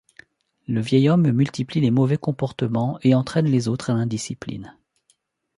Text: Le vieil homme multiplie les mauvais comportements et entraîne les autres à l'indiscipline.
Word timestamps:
Le 0.67 0.81
vieil 0.81 1.09
homme 1.11 1.31
multiplie 1.31 1.79
les 1.79 1.91
mauvais 1.91 2.17
comportements 2.17 2.97
et 3.03 3.13
entraîne 3.13 3.45
les 3.45 3.67
autres 3.67 3.91
à 3.91 3.93
l'indiscipline. 3.93 4.75